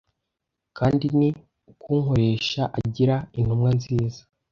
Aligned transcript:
kandi 0.77 1.05
ni 1.17 1.29
ukunkoresha 1.71 2.61
agira 2.79 3.15
intumwa 3.37 3.69
nziza 3.77 4.21